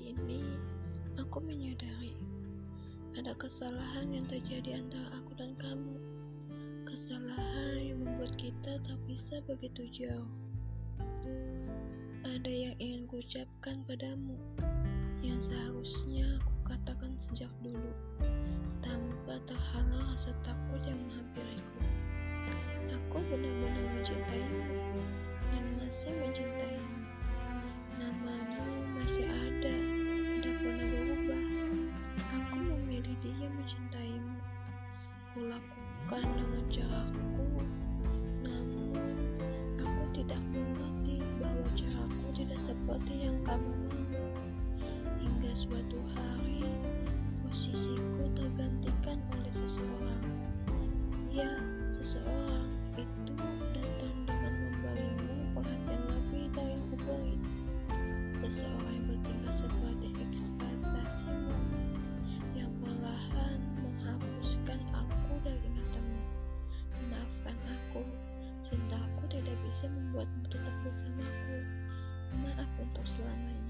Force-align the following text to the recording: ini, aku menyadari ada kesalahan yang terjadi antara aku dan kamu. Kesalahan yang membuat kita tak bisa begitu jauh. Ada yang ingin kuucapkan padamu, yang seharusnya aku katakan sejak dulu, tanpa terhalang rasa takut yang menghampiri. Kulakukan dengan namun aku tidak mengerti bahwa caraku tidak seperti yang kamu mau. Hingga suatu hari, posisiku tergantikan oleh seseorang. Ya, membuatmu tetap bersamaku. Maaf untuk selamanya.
ini, 0.00 0.42
aku 1.18 1.38
menyadari 1.38 2.14
ada 3.14 3.30
kesalahan 3.38 4.10
yang 4.10 4.26
terjadi 4.26 4.82
antara 4.82 5.06
aku 5.22 5.38
dan 5.38 5.54
kamu. 5.54 5.96
Kesalahan 6.82 7.78
yang 7.78 8.02
membuat 8.02 8.34
kita 8.34 8.82
tak 8.82 8.98
bisa 9.06 9.38
begitu 9.46 9.86
jauh. 9.94 10.30
Ada 12.26 12.50
yang 12.50 12.74
ingin 12.82 13.06
kuucapkan 13.06 13.86
padamu, 13.86 14.34
yang 15.22 15.38
seharusnya 15.38 16.26
aku 16.42 16.74
katakan 16.74 17.14
sejak 17.22 17.50
dulu, 17.62 17.94
tanpa 18.82 19.38
terhalang 19.46 20.10
rasa 20.10 20.34
takut 20.42 20.82
yang 20.82 20.98
menghampiri. 21.06 21.23
Kulakukan 36.04 36.36
dengan 36.36 36.64
namun 38.44 39.08
aku 39.80 40.04
tidak 40.12 40.36
mengerti 40.52 41.24
bahwa 41.40 41.64
caraku 41.72 42.28
tidak 42.36 42.60
seperti 42.60 43.24
yang 43.24 43.40
kamu 43.40 43.72
mau. 43.88 44.28
Hingga 45.16 45.52
suatu 45.56 45.96
hari, 46.12 46.68
posisiku 47.48 48.28
tergantikan 48.36 49.16
oleh 49.32 49.52
seseorang. 49.56 50.24
Ya, 51.32 51.56
membuatmu 69.90 70.44
tetap 70.52 70.74
bersamaku. 70.84 71.58
Maaf 72.40 72.70
untuk 72.80 73.06
selamanya. 73.06 73.63